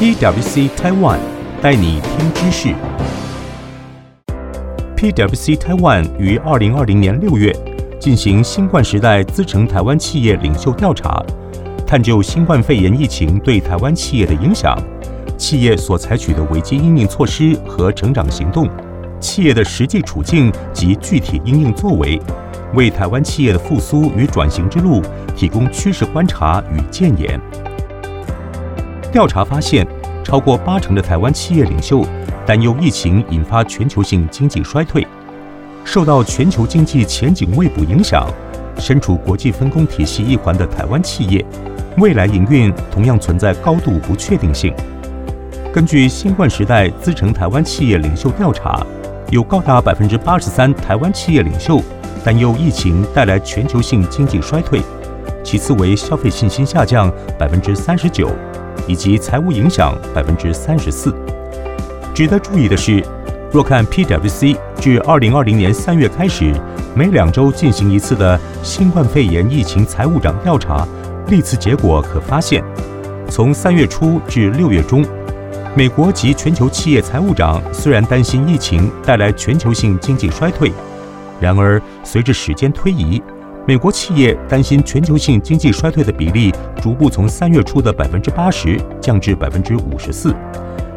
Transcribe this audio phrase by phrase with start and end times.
[0.00, 1.18] PWC Taiwan
[1.60, 2.68] 带你听知识。
[4.96, 7.52] PWC Taiwan 于二零二零年六月
[7.98, 11.20] 进行新冠时代资诚台湾企业领袖调查，
[11.84, 14.78] 探究新冠肺炎疫情对台湾企业的影响，
[15.36, 18.68] 企业所采取的危机应应措施和成长行动，
[19.18, 22.22] 企业的实际处境及具体应应作为，
[22.74, 25.02] 为台湾企业的复苏与转型之路
[25.34, 27.40] 提供趋势观察与建言。
[29.10, 29.86] 调查发现，
[30.22, 32.04] 超过八成的台湾企业领袖
[32.46, 35.06] 担忧疫情引发全球性经济衰退，
[35.84, 38.28] 受到全球经济前景未卜影响，
[38.78, 41.44] 身处国际分工体系一环的台湾企业，
[41.96, 44.72] 未来营运同样存在高度不确定性。
[45.72, 48.84] 根据新冠时代资诚台湾企业领袖调查，
[49.30, 51.80] 有高达百分之八十三台湾企业领袖
[52.24, 54.82] 担忧疫情带来全球性经济衰退，
[55.42, 58.30] 其次为消费信心下降百分之三十九，
[58.88, 61.14] 以及财务影响百分之三十四。
[62.12, 63.00] 值得注意的是，
[63.52, 66.52] 若看 PwC 至二零二零年三月开始，
[66.96, 70.84] 每两周进行一次的新冠肺炎疫情财务长调查，
[71.28, 72.64] 历次结果可发现，
[73.28, 75.04] 从三月初至六月中，
[75.76, 80.72] 美国及全球企业财务长虽然担心疫情带来全球性经济衰退，
[81.38, 83.22] 然而随着时间推移，
[83.68, 90.34] 美国企业担心全球性经济衰退的比例逐步从三月初的百分之八十降至百分之五十四。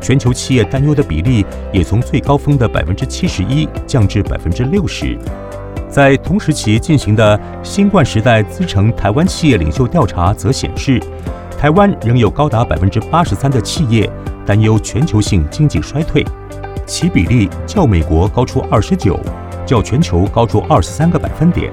[0.00, 5.16] 全球企业担忧的比例也从最高峰的百分之七十一降至百分之六十。
[5.88, 11.00] 在同时期进行的新冠时代资诚台湾企业领袖调查则显示，
[11.56, 14.10] 台湾仍有高达百分之八十三的企业
[14.44, 16.26] 担忧全球性经济衰退，
[16.84, 19.16] 其比例较美国高出二十九，
[19.64, 21.72] 较全球高出二十三个百分点。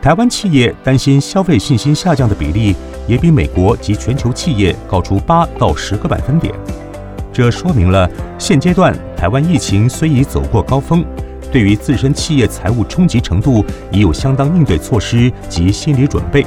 [0.00, 2.74] 台湾企业担心消费信心下降的比例
[3.08, 6.54] 也比美国及全球企业高出八到十个百分点。
[7.32, 11.04] 这说明了现阶段台湾疫情虽已走过高峰，
[11.50, 16.46] 对于自身企业财务冲击程度已有相当应对措施及心理准备。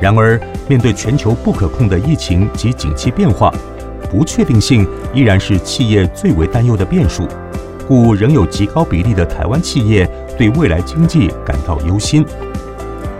[0.00, 3.52] 然而，面对全球不可控的疫情及景气变化，
[4.10, 7.26] 不确定性依然是企业最为担忧的变数，
[7.88, 12.24] 故仍有极高比例的台湾企业对未来经济感到忧心。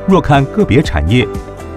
[0.06, 1.26] 若看个别产业，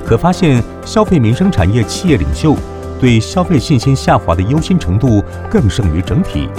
[0.06, 2.56] 可发现消费民生产业企业领袖。
[3.00, 6.50] 对消费信心下滑的忧心程度更胜于整体，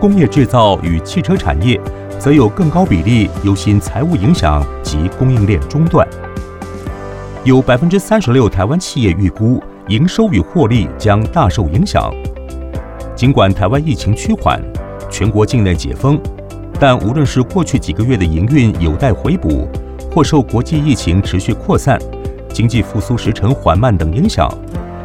[0.00, 1.78] 工业制造与汽车产业
[2.18, 6.08] 则有更高比例忧心财务影响及供应链中断。
[7.44, 12.10] 有百分之三十六台湾企业预估营收与获利将大受影响。
[13.14, 14.58] 尽管台湾疫情趋缓，
[15.10, 16.18] 全国境内解封，
[16.80, 19.68] 但无论是过去几个月的营运有待回补，
[20.16, 22.00] 或受国际疫情持续扩散、
[22.48, 24.50] 经济复苏时程缓慢等影响。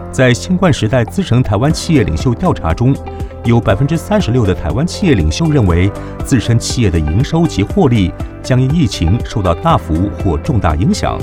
[0.10, 2.96] 在新冠时代资诚台湾企业领袖调查中，
[3.44, 5.92] 有百分之三十六的台湾企业领袖认为，
[6.24, 8.10] 自身企业的营收及获利
[8.42, 11.20] 将因疫情受到大幅或重大影响。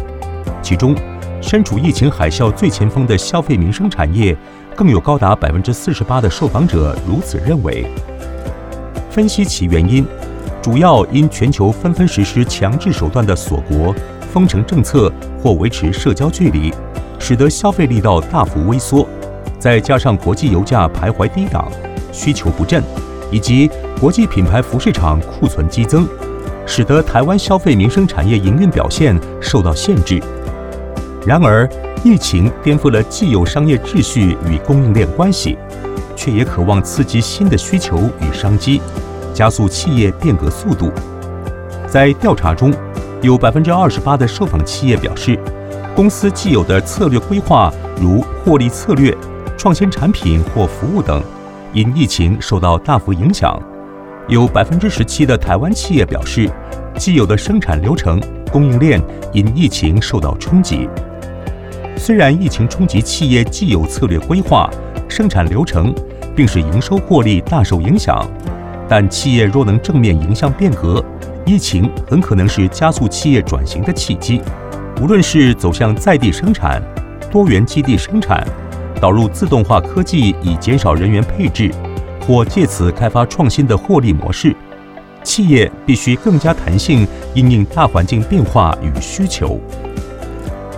[0.60, 0.94] 其中，
[1.40, 4.36] 身处疫情海啸最前锋的消费民生产业，
[4.76, 7.86] 更有高达百分之四十八的受访者如此认为。
[9.08, 10.04] 分析其原因，
[10.62, 13.94] 主要因全球纷纷实施强制手段的锁国、
[14.32, 16.72] 封城政策或维持社交距离。
[17.20, 19.04] 使得消费力道大幅萎缩，
[19.58, 21.68] 再加上国际油价徘徊低档、
[22.12, 22.80] 需求不振，
[23.32, 23.68] 以及
[24.00, 26.06] 国际品牌服饰厂库存激增，
[26.64, 30.22] 使得台湾消费民生产业营运表现受到限制。
[31.26, 31.68] 然而，
[32.04, 35.58] 疫情颠覆了既有商业秩序与供应链关系，
[36.14, 38.80] 却也渴望刺激新的需求与商机，
[39.38, 40.90] 加速企业变革速度。
[41.86, 42.74] 在调查中，
[43.22, 45.38] 有百分之二十八的受访企业表示，
[45.94, 49.16] 公司既有的策略规划，如获利策略、
[49.56, 51.22] 创新产品或服务等，
[51.72, 53.56] 因疫情受到大幅影响。
[54.26, 56.50] 有百分之十七的台湾企业表示，
[56.96, 59.00] 既有的生产流程、供应链
[59.32, 60.88] 因疫情受到冲击。
[61.96, 64.68] 虽然疫情冲击企业既有策略规划、
[65.08, 65.94] 生产流程，
[66.34, 68.26] 并使营收获利大受影响，
[68.88, 71.04] 但企业若能正面迎向变革，
[71.44, 74.40] 疫情很可能是加速企业转型的契机。
[75.00, 76.82] 无论是走向在地生产、
[77.30, 78.44] 多元基地生产、
[79.00, 81.70] 导入自动化科技以减少人员配置，
[82.26, 84.56] 或借此开发创新的获利模式，
[85.22, 89.60] 企业必须更加弹性，因应大环境变化与需求。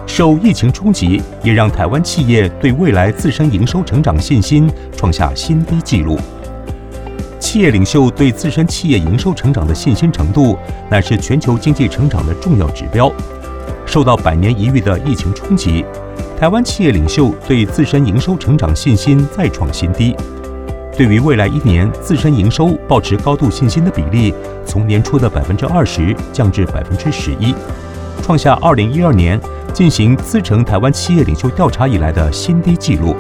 [0.06, 6.18] 受疫情冲击，也让台湾企业对未来自身营收成长信心创下新低纪录。
[7.40, 10.56] 企业领袖对自身企业营收成长的信心程度，
[10.88, 13.10] 乃是全球经济成长的重要指标。
[13.86, 15.84] 受到百年一遇的疫情冲击，
[16.38, 20.14] 台湾企业领袖对自身营收成长信心再创新低。
[20.96, 24.34] 对于未来一年自身营收保持高度信心的比例，
[24.66, 27.54] 从年初的百分之二十降至百分之十一，
[28.22, 29.40] 创下二零一二年
[29.72, 33.16] 进行资诚台湾企业领袖调查以来的新低纪录。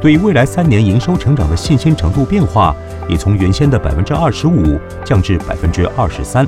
[0.00, 2.74] 对未来三年营收成长的信心程度变化，
[3.08, 6.46] 也从原先的百分之二十五降至百分之二十三。